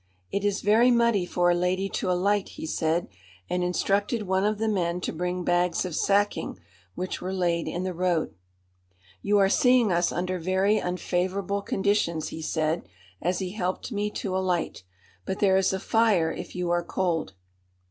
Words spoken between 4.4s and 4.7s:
of the